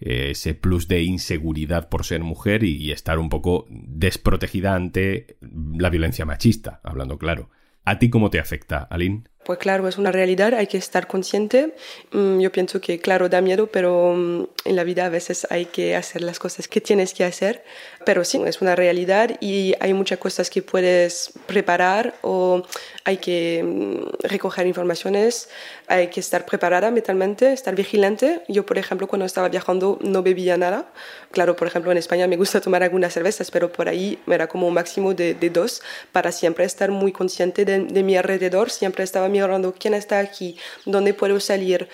Ese 0.00 0.54
plus 0.54 0.88
de 0.88 1.02
inseguridad 1.02 1.88
por 1.88 2.04
ser 2.04 2.22
mujer 2.22 2.64
y 2.64 2.90
estar 2.90 3.18
un 3.18 3.28
poco 3.28 3.66
desprotegida 3.68 4.74
ante 4.74 5.36
la 5.40 5.90
violencia 5.90 6.24
machista, 6.24 6.80
hablando 6.82 7.18
claro. 7.18 7.50
¿A 7.84 7.98
ti 7.98 8.10
cómo 8.10 8.30
te 8.30 8.40
afecta, 8.40 8.78
Aline? 8.84 9.24
Pues 9.42 9.58
claro, 9.58 9.88
es 9.88 9.96
una 9.96 10.12
realidad, 10.12 10.52
hay 10.52 10.66
que 10.66 10.76
estar 10.76 11.06
consciente. 11.06 11.74
Mm, 12.12 12.40
yo 12.40 12.52
pienso 12.52 12.78
que, 12.78 12.98
claro, 12.98 13.30
da 13.30 13.40
miedo, 13.40 13.68
pero 13.68 14.12
mm, 14.14 14.44
en 14.66 14.76
la 14.76 14.84
vida 14.84 15.06
a 15.06 15.08
veces 15.08 15.46
hay 15.48 15.64
que 15.64 15.96
hacer 15.96 16.20
las 16.20 16.38
cosas 16.38 16.68
que 16.68 16.82
tienes 16.82 17.14
que 17.14 17.24
hacer. 17.24 17.64
Pero 18.04 18.22
sí, 18.24 18.40
es 18.44 18.60
una 18.60 18.76
realidad 18.76 19.38
y 19.40 19.74
hay 19.80 19.94
muchas 19.94 20.18
cosas 20.18 20.50
que 20.50 20.60
puedes 20.60 21.32
preparar 21.46 22.14
o 22.20 22.62
hay 23.04 23.16
que 23.16 23.62
mm, 23.64 24.26
recoger 24.28 24.66
informaciones, 24.66 25.48
hay 25.86 26.08
que 26.08 26.20
estar 26.20 26.44
preparada 26.44 26.90
mentalmente, 26.90 27.54
estar 27.54 27.74
vigilante. 27.74 28.42
Yo, 28.46 28.66
por 28.66 28.76
ejemplo, 28.76 29.08
cuando 29.08 29.24
estaba 29.24 29.48
viajando 29.48 29.98
no 30.02 30.22
bebía 30.22 30.58
nada. 30.58 30.92
Claro, 31.30 31.56
por 31.56 31.66
ejemplo, 31.66 31.90
en 31.90 31.98
España 31.98 32.26
me 32.26 32.36
gusta 32.36 32.60
tomar 32.60 32.82
algunas 32.82 33.14
cervezas, 33.14 33.50
pero 33.50 33.72
por 33.72 33.88
ahí 33.88 34.18
era 34.26 34.48
como 34.48 34.68
un 34.68 34.74
máximo 34.74 35.14
de, 35.14 35.34
dos 35.50 35.80
para 36.12 36.30
siempre 36.30 36.66
estar 36.66 36.90
muy 36.90 37.10
consciente 37.10 37.64
de, 37.64 37.84
de 37.84 38.02
mi 38.02 38.16
alrededor, 38.16 38.70
siempre 38.70 39.02
estaba 39.02 39.29
mirando 39.30 39.72
quién 39.72 39.94
está 39.94 40.18
aquí, 40.18 40.56
dónde 40.84 41.14
puedo 41.14 41.40
salir. 41.40 41.88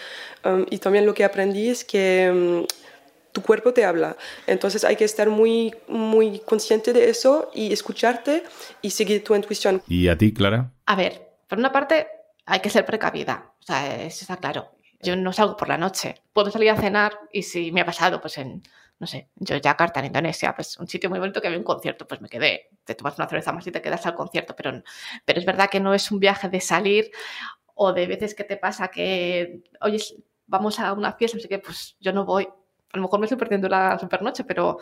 Um, 0.44 0.66
y 0.70 0.78
también 0.78 1.06
lo 1.06 1.14
que 1.14 1.24
aprendí 1.24 1.68
es 1.68 1.84
que 1.84 2.30
um, 2.32 2.66
tu 3.32 3.42
cuerpo 3.42 3.72
te 3.72 3.84
habla. 3.84 4.16
Entonces 4.46 4.82
hay 4.84 4.96
que 4.96 5.04
estar 5.04 5.28
muy, 5.28 5.74
muy 5.88 6.40
consciente 6.40 6.92
de 6.92 7.10
eso 7.10 7.50
y 7.54 7.72
escucharte 7.72 8.42
y 8.80 8.90
seguir 8.90 9.22
tu 9.22 9.34
intuición. 9.34 9.82
¿Y 9.86 10.08
a 10.08 10.16
ti, 10.16 10.32
Clara? 10.32 10.72
A 10.86 10.96
ver, 10.96 11.28
por 11.46 11.58
una 11.58 11.70
parte 11.70 12.06
hay 12.46 12.60
que 12.60 12.70
ser 12.70 12.86
precavida, 12.86 13.52
o 13.60 13.62
sea, 13.62 14.04
eso 14.04 14.20
está 14.22 14.36
claro. 14.38 14.70
Yo 15.02 15.14
no 15.16 15.32
salgo 15.32 15.56
por 15.56 15.68
la 15.68 15.76
noche, 15.76 16.14
puedo 16.32 16.50
salir 16.50 16.70
a 16.70 16.80
cenar 16.80 17.18
y 17.32 17.42
si 17.42 17.70
me 17.72 17.82
ha 17.82 17.84
pasado, 17.84 18.20
pues 18.20 18.38
en, 18.38 18.62
no 18.98 19.06
sé, 19.06 19.28
yo 19.36 19.56
Jakarta, 19.62 20.00
en 20.00 20.06
Indonesia, 20.06 20.54
pues 20.54 20.78
un 20.78 20.88
sitio 20.88 21.10
muy 21.10 21.18
bonito 21.18 21.40
que 21.40 21.48
había 21.48 21.58
un 21.58 21.64
concierto, 21.64 22.06
pues 22.06 22.20
me 22.20 22.28
quedé, 22.28 22.70
te 22.84 22.94
tomas 22.94 23.18
una 23.18 23.28
cerveza 23.28 23.52
más 23.52 23.66
y 23.66 23.72
te 23.72 23.82
quedas 23.82 24.06
al 24.06 24.14
concierto, 24.14 24.54
pero, 24.56 24.82
pero 25.24 25.38
es 25.38 25.44
verdad 25.44 25.68
que 25.70 25.80
no 25.80 25.94
es 25.94 26.10
un 26.10 26.18
viaje 26.20 26.48
de 26.48 26.60
salir 26.60 27.10
o 27.74 27.92
de 27.92 28.06
veces 28.06 28.34
que 28.34 28.44
te 28.44 28.56
pasa 28.56 28.88
que, 28.88 29.62
oye, 29.82 29.98
vamos 30.46 30.78
a 30.80 30.92
una 30.92 31.12
fiesta, 31.12 31.38
así 31.38 31.48
que 31.48 31.58
pues 31.58 31.96
yo 32.00 32.12
no 32.12 32.24
voy. 32.24 32.48
A 32.92 32.96
lo 32.96 33.02
mejor 33.02 33.20
me 33.20 33.26
estoy 33.26 33.38
perdiendo 33.38 33.68
la 33.68 33.98
supernoche, 33.98 34.44
pero 34.44 34.78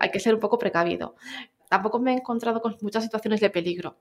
hay 0.00 0.10
que 0.10 0.20
ser 0.20 0.34
un 0.34 0.40
poco 0.40 0.58
precavido. 0.58 1.16
tampoco 1.68 1.98
me 2.00 2.12
he 2.12 2.16
encontrado 2.16 2.62
con 2.62 2.76
muchas 2.82 3.04
situaciones 3.04 3.40
de 3.40 3.50
peligro. 3.50 3.98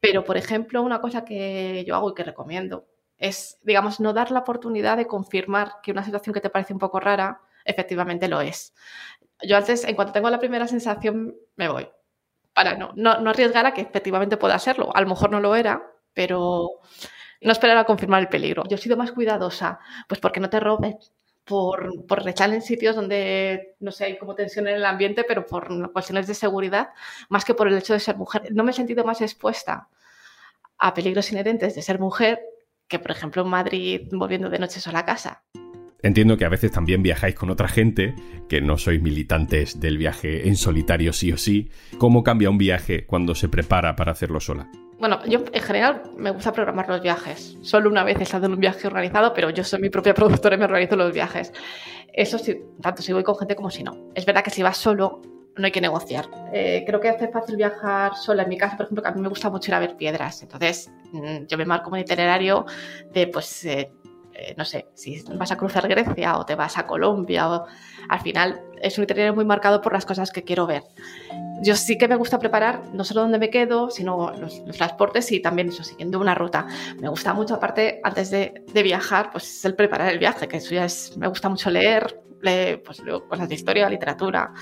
Pero, 0.00 0.24
por 0.24 0.36
ejemplo, 0.36 0.82
una 0.82 1.00
cosa 1.00 1.24
que 1.24 1.84
yo 1.86 1.94
hago 1.96 2.10
y 2.10 2.14
que 2.14 2.24
recomiendo 2.24 2.86
es, 3.18 3.58
digamos, 3.64 4.00
no 4.00 4.12
dar 4.12 4.30
la 4.30 4.40
oportunidad 4.40 4.96
de 4.96 5.06
confirmar 5.06 5.74
que 5.82 5.92
una 5.92 6.04
situación 6.04 6.34
que 6.34 6.40
te 6.40 6.50
parece 6.50 6.72
un 6.72 6.78
poco 6.78 7.00
rara, 7.00 7.40
efectivamente 7.68 8.28
lo 8.28 8.40
es. 8.40 8.74
Yo 9.42 9.56
antes, 9.56 9.84
en 9.84 9.94
cuanto 9.94 10.12
tengo 10.12 10.30
la 10.30 10.40
primera 10.40 10.66
sensación, 10.66 11.36
me 11.56 11.68
voy. 11.68 11.88
Para 12.52 12.76
no, 12.76 12.92
no, 12.96 13.30
arriesgar 13.30 13.66
a 13.66 13.74
que 13.74 13.82
efectivamente 13.82 14.36
pueda 14.36 14.58
serlo. 14.58 14.94
A 14.94 15.00
lo 15.00 15.06
mejor 15.06 15.30
no 15.30 15.38
lo 15.38 15.54
era, 15.54 15.82
pero 16.12 16.80
no 17.40 17.52
esperar 17.52 17.76
a 17.78 17.84
confirmar 17.84 18.20
el 18.20 18.28
peligro. 18.28 18.64
Yo 18.68 18.74
he 18.74 18.80
sido 18.80 18.96
más 18.96 19.12
cuidadosa, 19.12 19.78
pues 20.08 20.20
porque 20.20 20.40
no 20.40 20.50
te 20.50 20.58
roben, 20.58 20.98
por, 21.44 22.04
por 22.06 22.28
estar 22.28 22.52
en 22.52 22.62
sitios 22.62 22.96
donde, 22.96 23.76
no 23.78 23.92
sé, 23.92 24.06
hay 24.06 24.18
como 24.18 24.34
tensión 24.34 24.66
en 24.66 24.74
el 24.74 24.84
ambiente, 24.84 25.24
pero 25.24 25.46
por 25.46 25.92
cuestiones 25.92 26.26
de 26.26 26.34
seguridad, 26.34 26.90
más 27.28 27.44
que 27.44 27.54
por 27.54 27.68
el 27.68 27.78
hecho 27.78 27.92
de 27.92 28.00
ser 28.00 28.16
mujer. 28.16 28.48
No 28.50 28.64
me 28.64 28.72
he 28.72 28.74
sentido 28.74 29.04
más 29.04 29.20
expuesta 29.20 29.88
a 30.78 30.94
peligros 30.94 31.30
inherentes 31.30 31.74
de 31.74 31.82
ser 31.82 32.00
mujer 32.00 32.40
que, 32.88 32.98
por 32.98 33.10
ejemplo, 33.12 33.42
en 33.42 33.48
Madrid 33.48 34.08
volviendo 34.12 34.48
de 34.50 34.58
noche 34.58 34.80
sola 34.80 35.00
a 35.00 35.04
casa. 35.04 35.44
Entiendo 36.00 36.36
que 36.36 36.44
a 36.44 36.48
veces 36.48 36.70
también 36.70 37.02
viajáis 37.02 37.34
con 37.34 37.50
otra 37.50 37.66
gente, 37.66 38.14
que 38.48 38.60
no 38.60 38.78
sois 38.78 39.02
militantes 39.02 39.80
del 39.80 39.98
viaje 39.98 40.46
en 40.46 40.54
solitario 40.54 41.12
sí 41.12 41.32
o 41.32 41.36
sí. 41.36 41.70
¿Cómo 41.98 42.22
cambia 42.22 42.50
un 42.50 42.58
viaje 42.58 43.04
cuando 43.04 43.34
se 43.34 43.48
prepara 43.48 43.96
para 43.96 44.12
hacerlo 44.12 44.38
sola? 44.38 44.70
Bueno, 45.00 45.24
yo 45.26 45.44
en 45.52 45.62
general 45.62 46.02
me 46.16 46.30
gusta 46.30 46.52
programar 46.52 46.88
los 46.88 47.02
viajes. 47.02 47.56
Solo 47.62 47.90
una 47.90 48.04
vez 48.04 48.18
he 48.20 48.22
estado 48.22 48.46
en 48.46 48.52
un 48.52 48.60
viaje 48.60 48.86
organizado, 48.86 49.34
pero 49.34 49.50
yo 49.50 49.64
soy 49.64 49.80
mi 49.80 49.90
propia 49.90 50.14
productora 50.14 50.54
y 50.54 50.58
me 50.58 50.66
organizo 50.66 50.94
los 50.94 51.12
viajes. 51.12 51.52
Eso 52.12 52.38
sí, 52.38 52.56
tanto 52.80 53.02
si 53.02 53.12
voy 53.12 53.24
con 53.24 53.36
gente 53.36 53.56
como 53.56 53.70
si 53.70 53.82
no. 53.82 54.08
Es 54.14 54.24
verdad 54.24 54.44
que 54.44 54.50
si 54.50 54.62
vas 54.62 54.76
solo, 54.76 55.20
no 55.56 55.66
hay 55.66 55.72
que 55.72 55.80
negociar. 55.80 56.26
Eh, 56.52 56.84
creo 56.86 57.00
que 57.00 57.08
hace 57.08 57.26
fácil 57.28 57.56
viajar 57.56 58.14
sola. 58.14 58.44
En 58.44 58.48
mi 58.48 58.56
caso, 58.56 58.76
por 58.76 58.86
ejemplo, 58.86 59.02
que 59.02 59.08
a 59.08 59.12
mí 59.12 59.20
me 59.20 59.28
gusta 59.28 59.50
mucho 59.50 59.70
ir 59.70 59.74
a 59.74 59.80
ver 59.80 59.96
piedras. 59.96 60.42
Entonces, 60.42 60.90
mm, 61.12 61.46
yo 61.48 61.58
me 61.58 61.64
marco 61.64 61.90
un 61.90 61.98
itinerario 61.98 62.66
de, 63.12 63.26
pues, 63.26 63.64
eh, 63.64 63.90
eh, 64.38 64.54
no 64.56 64.64
sé, 64.64 64.86
si 64.94 65.20
vas 65.34 65.50
a 65.50 65.56
cruzar 65.56 65.88
Grecia 65.88 66.38
o 66.38 66.46
te 66.46 66.54
vas 66.54 66.78
a 66.78 66.86
Colombia, 66.86 67.50
o, 67.50 67.66
al 68.08 68.20
final 68.20 68.62
es 68.80 68.96
un 68.96 69.02
itinerario 69.02 69.34
muy 69.34 69.44
marcado 69.44 69.80
por 69.80 69.92
las 69.92 70.06
cosas 70.06 70.30
que 70.30 70.44
quiero 70.44 70.64
ver. 70.64 70.84
Yo 71.60 71.74
sí 71.74 71.98
que 71.98 72.06
me 72.06 72.14
gusta 72.14 72.38
preparar 72.38 72.84
no 72.92 73.02
solo 73.02 73.22
dónde 73.22 73.40
me 73.40 73.50
quedo, 73.50 73.90
sino 73.90 74.30
los, 74.30 74.64
transportes 74.76 75.32
y 75.32 75.40
también 75.40 75.70
eso, 75.70 75.82
siguiendo 75.82 76.20
una 76.20 76.36
ruta. 76.36 76.68
Me 77.00 77.08
gusta 77.08 77.34
mucho, 77.34 77.56
aparte, 77.56 78.00
antes 78.04 78.30
de, 78.30 78.62
viajar, 78.72 79.30
pues 79.32 79.64
el 79.64 79.74
preparar 79.74 80.12
el 80.12 80.20
viaje, 80.20 80.46
que 80.46 80.58
eso 80.58 80.72
ya 80.72 80.84
es, 80.84 81.16
me 81.16 81.26
gusta 81.26 81.48
mucho 81.48 81.68
leer, 81.68 82.22
leer 82.40 82.80
pues, 82.84 83.02
cosas 83.28 83.48
de 83.48 83.54
historia, 83.56 83.88
literatura. 83.88 84.52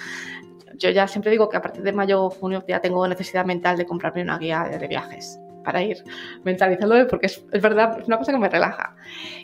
Yo 0.79 0.89
ya 0.89 1.07
siempre 1.07 1.31
digo 1.31 1.51
que 1.51 1.59
a 1.59 1.63
partir 1.63 1.83
de 1.83 1.93
mayo 1.93 2.25
o 2.25 2.31
junio 2.31 2.65
ya 2.67 2.81
tengo 2.81 3.07
necesidad 3.07 3.45
mental 3.45 3.77
de 3.77 3.85
comprarme 3.85 4.23
una 4.23 4.39
guía 4.39 4.65
de 4.65 4.89
viajes 4.89 5.39
para 5.67 5.83
ir 5.83 6.03
mentalizándome 6.45 7.07
porque 7.07 7.27
es, 7.27 7.45
verdad, 7.61 7.99
es 7.99 8.07
una 8.07 8.19
cosa 8.19 8.31
que 8.31 8.39
me 8.39 8.49
relaja. 8.49 8.95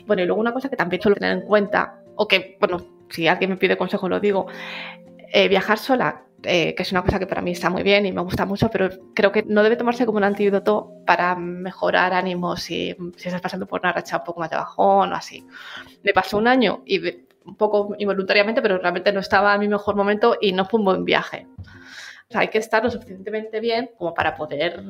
Bueno, 0.07 0.23
y 0.23 0.25
luego 0.25 0.39
una 0.39 0.53
cosa 0.53 0.69
que 0.69 0.77
también 0.77 1.01
suelo 1.01 1.17
tener 1.17 1.33
en 1.37 1.41
cuenta, 1.41 1.99
o 2.15 2.27
que, 2.27 2.57
bueno, 2.61 2.81
si 3.09 3.27
alguien 3.27 3.51
me 3.51 3.57
pide 3.57 3.77
consejo 3.77 4.07
lo 4.07 4.21
digo, 4.21 4.47
eh, 5.33 5.49
viajar 5.49 5.77
sola, 5.77 6.23
eh, 6.43 6.73
que 6.75 6.83
es 6.83 6.91
una 6.93 7.01
cosa 7.01 7.19
que 7.19 7.27
para 7.27 7.41
mí 7.41 7.51
está 7.51 7.69
muy 7.69 7.83
bien 7.83 8.05
y 8.05 8.13
me 8.13 8.21
gusta 8.21 8.45
mucho, 8.45 8.69
pero 8.69 8.89
creo 9.13 9.33
que 9.33 9.43
no 9.43 9.63
debe 9.63 9.75
tomarse 9.75 10.05
como 10.05 10.17
un 10.17 10.23
antídoto 10.23 10.93
para 11.05 11.35
mejorar 11.35 12.13
ánimos 12.13 12.61
si, 12.61 12.95
si 13.17 13.27
estás 13.27 13.41
pasando 13.41 13.65
por 13.67 13.81
una 13.81 13.91
racha 13.91 14.17
un 14.17 14.23
poco 14.23 14.39
más 14.39 14.49
de 14.49 14.55
bajón 14.55 15.11
o 15.11 15.15
así. 15.15 15.45
Me 16.03 16.13
pasó 16.13 16.37
un 16.37 16.47
año 16.47 16.83
y 16.85 16.99
un 17.45 17.57
poco 17.57 17.95
involuntariamente, 17.99 18.61
pero 18.61 18.77
realmente 18.77 19.11
no 19.11 19.19
estaba 19.19 19.53
en 19.53 19.59
mi 19.59 19.67
mejor 19.67 19.97
momento 19.97 20.37
y 20.39 20.53
no 20.53 20.63
fue 20.63 20.79
un 20.79 20.85
buen 20.85 21.03
viaje. 21.03 21.47
O 22.29 22.31
sea, 22.31 22.41
hay 22.41 22.47
que 22.47 22.59
estar 22.59 22.81
lo 22.81 22.89
suficientemente 22.89 23.59
bien 23.59 23.91
como 23.97 24.13
para 24.13 24.35
poder 24.35 24.81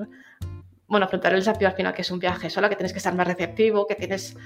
bueno, 0.94 1.08
afrontar 1.08 1.34
el 1.34 1.40
desafío 1.40 1.68
al 1.68 1.74
final, 1.74 1.94
que 1.94 2.04
es 2.04 2.12
un 2.12 2.20
viaje 2.20 2.50
sola, 2.50 2.70
que 2.70 2.76
tienes 2.76 2.94
que 2.94 3.00
estar 3.00 3.16
más 3.16 3.28
receptivo, 3.28 3.88
que 3.88 3.96
tienes, 3.96 4.38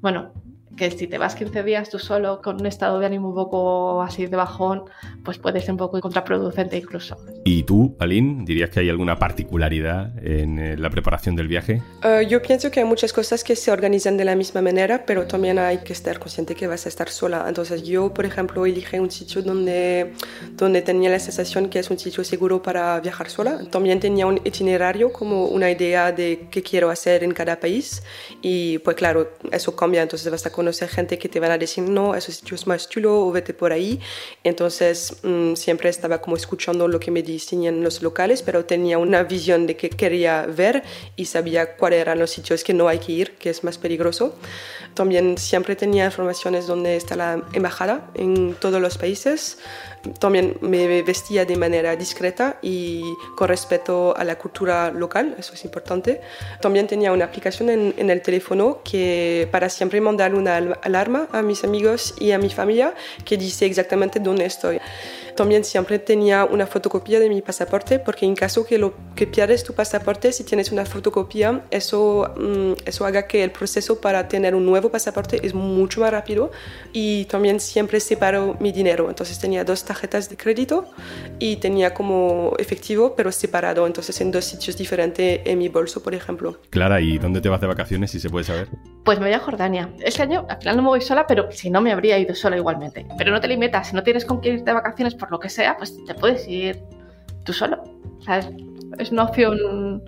bueno, 0.00 0.32
que 0.76 0.90
si 0.90 1.06
te 1.06 1.18
vas 1.18 1.34
15 1.34 1.62
días 1.62 1.90
tú 1.90 1.98
solo 1.98 2.40
con 2.42 2.60
un 2.60 2.66
estado 2.66 2.98
de 3.00 3.06
ánimo 3.06 3.28
un 3.30 3.34
poco 3.34 4.02
así 4.02 4.26
de 4.26 4.36
bajón, 4.36 4.84
pues 5.24 5.38
puede 5.38 5.60
ser 5.60 5.72
un 5.72 5.76
poco 5.76 6.00
contraproducente 6.00 6.76
incluso. 6.76 7.16
¿Y 7.44 7.62
tú, 7.62 7.96
Aline, 7.98 8.44
dirías 8.44 8.70
que 8.70 8.80
hay 8.80 8.88
alguna 8.88 9.18
particularidad 9.18 10.12
en 10.24 10.58
eh, 10.58 10.76
la 10.76 10.90
preparación 10.90 11.36
del 11.36 11.48
viaje? 11.48 11.82
Eh, 12.04 12.26
yo 12.28 12.42
pienso 12.42 12.70
que 12.70 12.80
hay 12.80 12.86
muchas 12.86 13.12
cosas 13.12 13.42
que 13.44 13.56
se 13.56 13.70
organizan 13.70 14.16
de 14.16 14.24
la 14.24 14.34
misma 14.34 14.62
manera, 14.62 15.04
pero 15.06 15.26
también 15.26 15.58
hay 15.58 15.78
que 15.78 15.92
estar 15.92 16.18
consciente 16.18 16.54
que 16.54 16.66
vas 16.66 16.86
a 16.86 16.88
estar 16.88 17.08
sola. 17.08 17.44
Entonces 17.48 17.82
yo, 17.82 18.12
por 18.12 18.24
ejemplo, 18.24 18.66
elige 18.66 19.00
un 19.00 19.10
sitio 19.10 19.42
donde, 19.42 20.12
donde 20.52 20.82
tenía 20.82 21.10
la 21.10 21.18
sensación 21.18 21.68
que 21.68 21.78
es 21.78 21.90
un 21.90 21.98
sitio 21.98 22.24
seguro 22.24 22.62
para 22.62 23.00
viajar 23.00 23.30
sola. 23.30 23.60
También 23.70 24.00
tenía 24.00 24.26
un 24.26 24.36
itinerario 24.44 25.12
como 25.12 25.46
una 25.46 25.70
idea 25.70 26.12
de 26.12 26.48
qué 26.50 26.62
quiero 26.62 26.90
hacer 26.90 27.24
en 27.24 27.32
cada 27.32 27.58
país 27.58 28.02
y 28.42 28.78
pues 28.78 28.96
claro, 28.96 29.30
eso 29.50 29.74
cambia, 29.74 30.02
entonces 30.02 30.30
vas 30.30 30.46
a 30.46 30.52
conocer 30.58 30.88
gente 30.88 31.20
que 31.20 31.28
te 31.28 31.38
van 31.38 31.52
a 31.52 31.58
decir, 31.58 31.84
no, 31.84 32.16
ese 32.16 32.32
sitio 32.32 32.56
es 32.56 32.66
más 32.66 32.88
chulo 32.88 33.10
o 33.24 33.30
vete 33.30 33.54
por 33.54 33.70
ahí. 33.72 34.00
Entonces 34.42 35.14
mm, 35.22 35.54
siempre 35.54 35.88
estaba 35.88 36.20
como 36.20 36.34
escuchando 36.36 36.88
lo 36.88 36.98
que 36.98 37.12
me 37.12 37.22
decían 37.22 37.80
los 37.80 38.02
locales, 38.02 38.42
pero 38.42 38.64
tenía 38.64 38.98
una 38.98 39.22
visión 39.22 39.68
de 39.68 39.76
que 39.76 39.88
quería 39.88 40.46
ver 40.46 40.82
y 41.14 41.26
sabía 41.26 41.76
cuáles 41.76 42.00
eran 42.00 42.18
los 42.18 42.30
sitios 42.30 42.64
que 42.64 42.74
no 42.74 42.88
hay 42.88 42.98
que 42.98 43.12
ir, 43.12 43.36
que 43.36 43.50
es 43.50 43.62
más 43.62 43.78
peligroso. 43.78 44.34
También 44.94 45.38
siempre 45.38 45.76
tenía 45.76 46.06
informaciones 46.06 46.66
donde 46.66 46.96
está 46.96 47.14
la 47.14 47.40
embajada 47.52 48.10
en 48.14 48.54
todos 48.54 48.80
los 48.82 48.98
países. 48.98 49.58
También 50.18 50.56
me 50.60 51.02
vestía 51.02 51.44
de 51.44 51.56
manera 51.56 51.96
discreta 51.96 52.58
y 52.62 53.02
con 53.36 53.48
respeto 53.48 54.16
a 54.16 54.24
la 54.24 54.36
cultura 54.36 54.90
local, 54.90 55.34
eso 55.38 55.54
es 55.54 55.64
importante. 55.64 56.20
También 56.60 56.86
tenía 56.86 57.12
una 57.12 57.24
aplicación 57.24 57.70
en, 57.70 57.94
en 57.96 58.10
el 58.10 58.22
teléfono 58.22 58.80
que 58.84 59.48
para 59.50 59.68
siempre 59.68 60.00
mandar 60.00 60.34
una 60.34 60.56
alarma 60.56 61.28
a 61.32 61.42
mis 61.42 61.64
amigos 61.64 62.14
y 62.18 62.32
a 62.32 62.38
mi 62.38 62.50
familia 62.50 62.94
que 63.24 63.36
dice 63.36 63.66
exactamente 63.66 64.20
dónde 64.20 64.44
estoy. 64.44 64.80
También 65.38 65.62
siempre 65.62 66.00
tenía 66.00 66.44
una 66.44 66.66
fotocopia 66.66 67.20
de 67.20 67.28
mi 67.28 67.42
pasaporte 67.42 68.00
porque 68.00 68.26
en 68.26 68.34
caso 68.34 68.66
que, 68.66 68.76
lo, 68.76 68.94
que 69.14 69.24
pierdes 69.24 69.62
tu 69.62 69.72
pasaporte, 69.72 70.32
si 70.32 70.42
tienes 70.42 70.72
una 70.72 70.84
fotocopia, 70.84 71.62
eso, 71.70 72.34
mm, 72.36 72.72
eso 72.84 73.06
haga 73.06 73.28
que 73.28 73.44
el 73.44 73.52
proceso 73.52 74.00
para 74.00 74.26
tener 74.26 74.56
un 74.56 74.66
nuevo 74.66 74.90
pasaporte 74.90 75.38
es 75.46 75.54
mucho 75.54 76.00
más 76.00 76.10
rápido 76.10 76.50
y 76.92 77.24
también 77.26 77.60
siempre 77.60 78.00
separo 78.00 78.56
mi 78.58 78.72
dinero. 78.72 79.08
Entonces 79.08 79.38
tenía 79.38 79.62
dos 79.62 79.84
tarjetas 79.88 80.28
de 80.30 80.36
crédito 80.36 80.84
y 81.38 81.56
tenía 81.56 81.92
como 81.92 82.52
efectivo 82.58 83.14
pero 83.16 83.32
separado, 83.32 83.86
entonces 83.86 84.20
en 84.20 84.30
dos 84.30 84.44
sitios 84.44 84.76
diferentes 84.76 85.40
en 85.44 85.58
mi 85.58 85.68
bolso, 85.68 86.02
por 86.02 86.14
ejemplo. 86.14 86.60
Clara, 86.70 87.00
¿y 87.00 87.18
dónde 87.18 87.40
te 87.40 87.48
vas 87.48 87.60
de 87.60 87.66
vacaciones 87.66 88.10
si 88.10 88.20
se 88.20 88.30
puede 88.30 88.44
saber? 88.44 88.68
Pues 89.04 89.18
me 89.18 89.26
voy 89.26 89.34
a 89.34 89.40
Jordania. 89.40 89.90
Este 90.00 90.22
año 90.22 90.46
al 90.48 90.58
final 90.58 90.76
no 90.76 90.82
me 90.82 90.88
voy 90.88 91.00
sola, 91.00 91.26
pero 91.26 91.50
si 91.50 91.70
no 91.70 91.80
me 91.80 91.92
habría 91.92 92.18
ido 92.18 92.34
sola 92.34 92.56
igualmente. 92.56 93.06
Pero 93.16 93.32
no 93.32 93.40
te 93.40 93.48
limitas, 93.48 93.88
si 93.88 93.96
no 93.96 94.02
tienes 94.02 94.24
con 94.24 94.40
quién 94.40 94.56
irte 94.56 94.70
de 94.70 94.74
vacaciones 94.74 95.14
por 95.14 95.30
lo 95.30 95.40
que 95.40 95.48
sea, 95.48 95.76
pues 95.76 95.96
te 96.04 96.14
puedes 96.14 96.46
ir 96.46 96.80
tú 97.44 97.52
solo. 97.52 97.82
Es 98.98 99.10
una 99.10 99.24
opción 99.24 100.02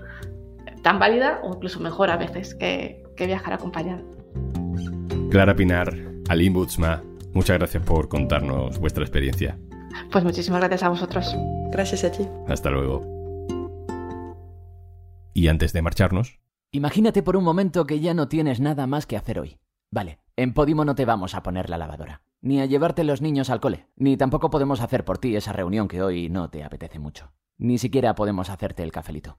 tan 0.83 0.99
válida 0.99 1.41
o 1.43 1.55
incluso 1.55 1.81
mejor 1.81 2.11
a 2.11 2.17
veces 2.17 2.55
que, 2.55 3.03
viajar 3.19 3.53
acompañado. 3.53 4.03
Clara 5.31 5.55
Pinar, 5.55 5.95
Aline 6.31 6.55
Butzma, 6.55 7.03
muchas 7.35 7.59
gracias 7.59 7.85
por 7.85 8.09
contarnos 8.09 8.79
vuestra 8.79 9.05
experiencia. 9.05 9.59
Pues 10.11 10.25
muchísimas 10.25 10.61
gracias 10.61 10.83
a 10.83 10.89
vosotros. 10.89 11.35
Gracias 11.71 12.05
a 12.05 12.13
ti. 12.13 12.27
Hasta 12.49 12.71
luego. 12.71 13.07
Y 15.35 15.49
antes 15.49 15.73
de 15.73 15.83
marcharnos... 15.83 16.41
Imagínate 16.73 17.23
por 17.23 17.37
un 17.37 17.45
momento 17.45 17.87
que 17.87 18.01
ya 18.01 18.15
no 18.15 18.29
tienes 18.29 18.61
nada 18.61 18.87
más 18.87 19.07
que 19.07 19.17
hacer 19.17 19.41
hoy. 19.41 19.59
Vale, 19.91 20.21
en 20.37 20.55
Podimo 20.55 20.85
no 20.85 20.95
te 20.95 21.05
vamos 21.05 21.35
a 21.35 21.43
poner 21.43 21.69
la 21.69 21.79
lavadora 21.79 22.23
ni 22.43 22.61
a 22.61 22.67
llevarte 22.67 23.05
los 23.05 23.21
niños 23.21 23.51
al 23.51 23.61
cole, 23.61 23.87
ni 23.97 24.17
tampoco 24.17 24.51
podemos 24.51 24.81
hacer 24.81 25.05
por 25.05 25.19
ti 25.19 25.37
esa 25.37 25.53
reunión 25.53 25.89
que 25.89 26.03
hoy 26.03 26.29
no 26.29 26.49
te 26.51 26.65
apetece 26.65 26.99
mucho. 26.99 27.33
Ni 27.59 27.79
siquiera 27.79 28.15
podemos 28.15 28.49
hacerte 28.49 28.83
el 28.83 28.93
cafelito. 28.93 29.39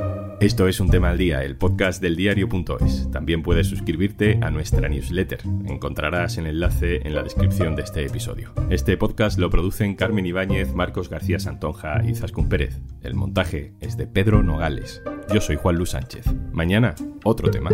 Esto 0.41 0.67
es 0.67 0.79
un 0.79 0.89
tema 0.89 1.11
al 1.11 1.19
día, 1.19 1.43
el 1.43 1.55
podcast 1.55 2.01
del 2.01 2.15
diario.es. 2.15 3.11
También 3.11 3.43
puedes 3.43 3.67
suscribirte 3.67 4.39
a 4.41 4.49
nuestra 4.49 4.89
newsletter. 4.89 5.39
Encontrarás 5.67 6.35
el 6.39 6.47
enlace 6.47 7.07
en 7.07 7.13
la 7.13 7.21
descripción 7.21 7.75
de 7.75 7.83
este 7.83 8.03
episodio. 8.03 8.51
Este 8.71 8.97
podcast 8.97 9.37
lo 9.37 9.51
producen 9.51 9.93
Carmen 9.93 10.25
Ibáñez, 10.25 10.73
Marcos 10.73 11.11
García 11.11 11.37
Santonja 11.37 12.01
y 12.03 12.15
Zascun 12.15 12.49
Pérez. 12.49 12.79
El 13.03 13.13
montaje 13.13 13.75
es 13.81 13.97
de 13.97 14.07
Pedro 14.07 14.41
Nogales. 14.41 15.03
Yo 15.31 15.41
soy 15.41 15.57
Juan 15.57 15.75
Luis 15.75 15.91
Sánchez. 15.91 16.25
Mañana, 16.51 16.95
otro 17.23 17.51
tema. 17.51 17.69